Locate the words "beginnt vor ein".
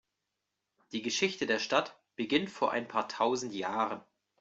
2.15-2.87